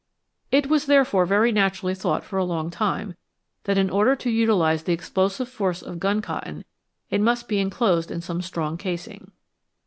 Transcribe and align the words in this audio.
It 0.49 0.65
was 0.65 0.87
therefore 0.87 1.27
very 1.27 1.51
naturally 1.51 1.93
thought 1.93 2.23
for 2.23 2.39
a 2.39 2.43
long 2.43 2.71
time 2.71 3.13
that 3.65 3.77
in 3.77 3.91
order 3.91 4.15
to 4.15 4.31
utilise 4.31 4.81
the 4.81 4.93
explosive 4.93 5.47
force 5.47 5.83
of 5.83 5.99
gun 5.99 6.23
cotton 6.23 6.65
it 7.11 7.21
must 7.21 7.47
be 7.47 7.59
enclosed 7.59 8.09
in 8.09 8.19
some 8.19 8.41
strong 8.41 8.79
casing. 8.79 9.29